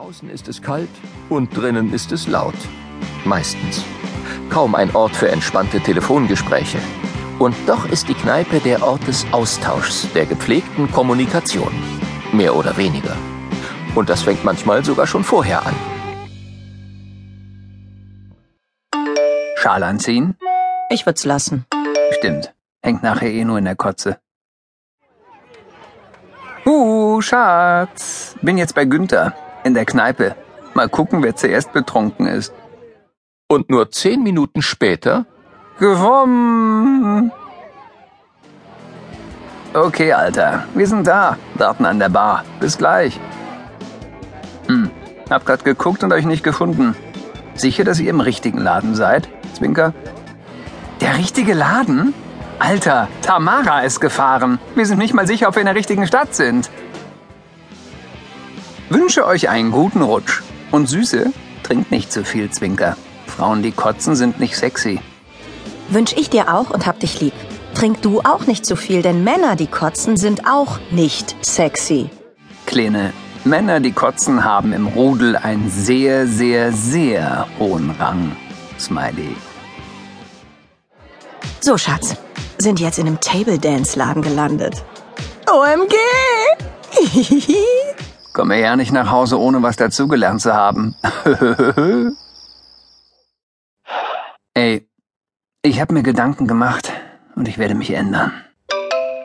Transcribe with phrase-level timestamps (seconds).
[0.00, 0.88] Draußen ist es kalt
[1.28, 2.54] und drinnen ist es laut.
[3.26, 3.84] Meistens.
[4.48, 6.78] Kaum ein Ort für entspannte Telefongespräche.
[7.38, 11.70] Und doch ist die Kneipe der Ort des Austauschs, der gepflegten Kommunikation.
[12.32, 13.14] Mehr oder weniger.
[13.94, 15.74] Und das fängt manchmal sogar schon vorher an.
[19.56, 20.34] Schal anziehen?
[20.88, 21.66] Ich würd's lassen.
[22.12, 22.54] Stimmt.
[22.82, 24.18] Hängt nachher eh nur in der Kotze.
[26.64, 28.34] Uh, Schatz.
[28.40, 29.34] Bin jetzt bei Günther.
[29.64, 30.36] In der Kneipe.
[30.74, 32.52] Mal gucken, wer zuerst betrunken ist.
[33.48, 35.26] Und nur zehn Minuten später
[35.80, 37.32] Gewonnen.
[39.72, 40.64] Okay, Alter.
[40.74, 41.38] Wir sind da.
[41.54, 42.44] Warten an der Bar.
[42.60, 43.18] Bis gleich.
[44.66, 44.90] Hm.
[45.30, 46.94] Hab grad geguckt und euch nicht gefunden.
[47.54, 49.28] Sicher, dass ihr im richtigen Laden seid?
[49.54, 49.94] Zwinker.
[51.00, 52.12] Der richtige Laden?
[52.58, 54.58] Alter, Tamara ist gefahren.
[54.74, 56.68] Wir sind nicht mal sicher, ob wir in der richtigen Stadt sind.
[58.90, 60.42] Wünsche euch einen guten Rutsch.
[60.72, 62.96] Und Süße, trinkt nicht zu viel, Zwinker.
[63.24, 64.98] Frauen, die kotzen, sind nicht sexy.
[65.90, 67.32] Wünsch ich dir auch und hab dich lieb.
[67.74, 72.10] Trink du auch nicht zu viel, denn Männer, die kotzen, sind auch nicht sexy.
[72.66, 73.12] Kleine,
[73.44, 78.36] Männer, die kotzen, haben im Rudel einen sehr, sehr, sehr hohen Rang.
[78.76, 79.36] Smiley.
[81.60, 82.16] So, Schatz,
[82.58, 84.82] sind jetzt in einem Table Dance Laden gelandet.
[85.48, 85.94] OMG!
[88.32, 90.94] Komme ja nicht nach Hause, ohne was dazugelernt zu haben.
[94.54, 94.88] Ey,
[95.62, 96.92] ich habe mir Gedanken gemacht
[97.34, 98.32] und ich werde mich ändern.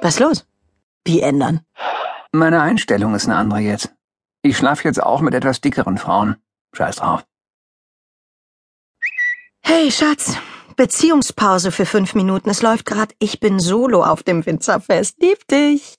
[0.02, 0.48] Was los?
[1.06, 1.62] Wie ändern?
[2.32, 3.94] Meine Einstellung ist eine andere jetzt.
[4.42, 6.36] Ich schlafe jetzt auch mit etwas dickeren Frauen.
[6.74, 7.26] Scheiß drauf.
[9.62, 10.38] Hey, Schatz.
[10.76, 12.50] Beziehungspause für fünf Minuten.
[12.50, 15.22] Es läuft grad Ich bin solo auf dem Winzerfest.
[15.22, 15.96] Lieb dich.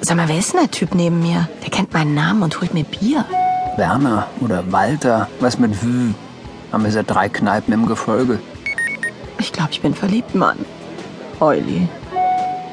[0.00, 1.48] Sag mal, wer ist denn der Typ neben mir?
[1.62, 3.24] Der kennt meinen Namen und holt mir Bier.
[3.76, 6.14] Werner oder Walter, was mit W?
[6.72, 8.38] Haben wir seit drei Kneipen im Gefolge.
[9.38, 10.58] Ich glaube, ich bin verliebt, Mann.
[11.40, 11.88] Euli.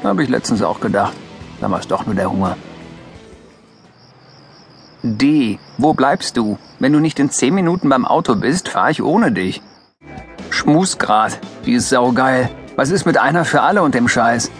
[0.02, 1.12] Habe ich letztens auch gedacht.
[1.60, 2.56] Es doch nur der Hunger.
[5.02, 6.58] D, wo bleibst du?
[6.78, 9.62] Wenn du nicht in zehn Minuten beim Auto bist, fahre ich ohne dich.
[10.50, 12.50] Schmusgrad, die ist saugeil.
[12.76, 14.50] Was ist mit einer für alle und dem Scheiß?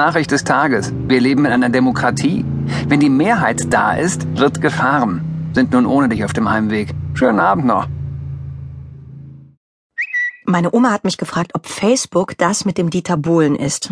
[0.00, 0.94] Nachricht des Tages.
[1.08, 2.42] Wir leben in einer Demokratie.
[2.88, 5.50] Wenn die Mehrheit da ist, wird gefahren.
[5.52, 6.94] Sind nun ohne dich auf dem Heimweg.
[7.12, 7.86] Schönen Abend noch.
[10.46, 13.90] Meine Oma hat mich gefragt, ob Facebook das mit dem Dieter Bohlen ist.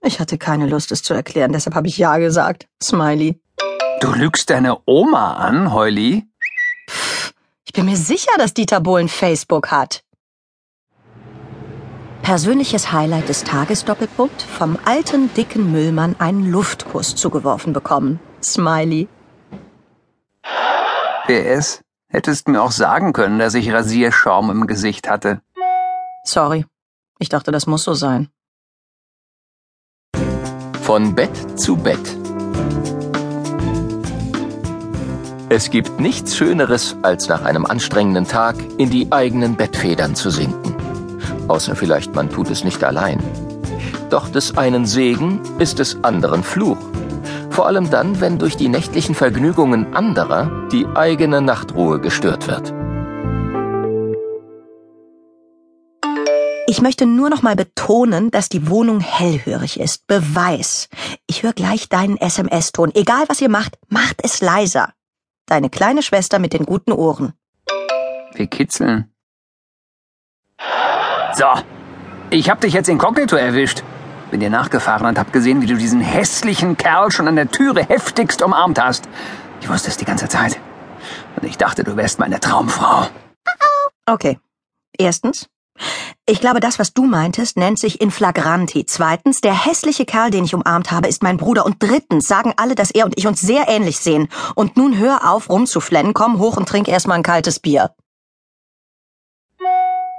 [0.00, 2.68] Ich hatte keine Lust, es zu erklären, deshalb habe ich Ja gesagt.
[2.80, 3.40] Smiley.
[4.00, 6.24] Du lügst deine Oma an, Heuli?
[7.66, 10.04] Ich bin mir sicher, dass Dieter Bohlen Facebook hat.
[12.22, 18.20] Persönliches Highlight des Tages Doppelpunkt vom alten dicken Müllmann einen Luftkuss zugeworfen bekommen.
[18.42, 19.08] Smiley.
[21.26, 25.40] PS, hättest mir auch sagen können, dass ich Rasierschaum im Gesicht hatte.
[26.24, 26.64] Sorry.
[27.18, 28.28] Ich dachte, das muss so sein.
[30.82, 32.18] von Bett zu Bett.
[35.48, 40.81] Es gibt nichts Schöneres, als nach einem anstrengenden Tag in die eigenen Bettfedern zu sinken.
[41.52, 43.22] Außer vielleicht man tut es nicht allein.
[44.08, 46.78] Doch des einen Segen ist des anderen Fluch.
[47.50, 52.72] Vor allem dann, wenn durch die nächtlichen Vergnügungen anderer die eigene Nachtruhe gestört wird.
[56.66, 60.06] Ich möchte nur noch mal betonen, dass die Wohnung hellhörig ist.
[60.06, 60.88] Beweis.
[61.26, 62.92] Ich höre gleich deinen SMS-Ton.
[62.94, 64.94] Egal was ihr macht, macht es leiser.
[65.44, 67.34] Deine kleine Schwester mit den guten Ohren.
[68.32, 69.11] Wir kitzeln.
[71.34, 71.46] So,
[72.30, 73.82] ich hab dich jetzt inkognito erwischt.
[74.30, 77.84] Bin dir nachgefahren und hab gesehen, wie du diesen hässlichen Kerl schon an der Türe
[77.84, 79.08] heftigst umarmt hast.
[79.60, 80.58] Ich wusste es die ganze Zeit.
[81.36, 83.06] Und ich dachte, du wärst meine Traumfrau.
[84.06, 84.38] Okay.
[84.98, 85.48] Erstens.
[86.26, 88.84] Ich glaube, das, was du meintest, nennt sich in flagranti.
[88.86, 91.64] Zweitens, der hässliche Kerl, den ich umarmt habe, ist mein Bruder.
[91.66, 94.28] Und drittens sagen alle, dass er und ich uns sehr ähnlich sehen.
[94.54, 97.90] Und nun hör auf, rumzuflennen, komm hoch und trink erstmal ein kaltes Bier.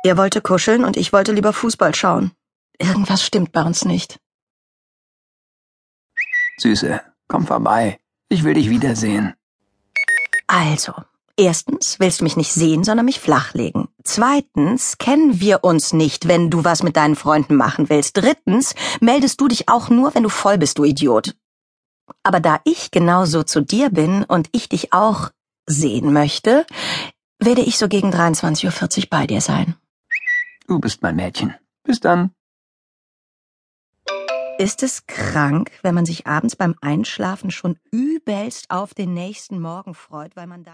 [0.06, 2.32] Er wollte kuscheln und ich wollte lieber Fußball schauen.
[2.78, 4.20] Irgendwas stimmt bei uns nicht.
[6.58, 8.00] Süße, komm vorbei.
[8.28, 9.34] Ich will dich wiedersehen.
[10.48, 10.94] Also,
[11.38, 13.88] erstens willst du mich nicht sehen, sondern mich flachlegen.
[14.04, 18.18] Zweitens kennen wir uns nicht, wenn du was mit deinen Freunden machen willst.
[18.18, 21.34] Drittens meldest du dich auch nur, wenn du voll bist, du Idiot.
[22.24, 25.32] Aber da ich genauso zu dir bin und ich dich auch
[25.66, 26.66] sehen möchte,
[27.40, 29.76] werde ich so gegen 23.40 Uhr bei dir sein.
[30.68, 31.54] Du bist mein Mädchen.
[31.84, 32.32] Bis dann.
[34.60, 39.94] Ist es krank, wenn man sich abends beim Einschlafen schon übelst auf den nächsten Morgen
[39.94, 40.72] freut, weil man dann